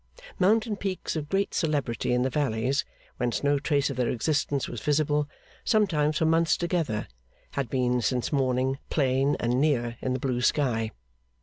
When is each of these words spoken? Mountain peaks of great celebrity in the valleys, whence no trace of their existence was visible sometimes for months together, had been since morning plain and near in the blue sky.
Mountain 0.39 0.77
peaks 0.77 1.15
of 1.15 1.29
great 1.29 1.53
celebrity 1.53 2.11
in 2.11 2.23
the 2.23 2.29
valleys, 2.31 2.83
whence 3.17 3.43
no 3.43 3.59
trace 3.59 3.91
of 3.91 3.97
their 3.97 4.09
existence 4.09 4.67
was 4.67 4.81
visible 4.81 5.29
sometimes 5.63 6.17
for 6.17 6.25
months 6.25 6.57
together, 6.57 7.07
had 7.51 7.69
been 7.69 8.01
since 8.01 8.33
morning 8.33 8.79
plain 8.89 9.37
and 9.39 9.61
near 9.61 9.97
in 10.01 10.13
the 10.13 10.19
blue 10.19 10.41
sky. 10.41 10.89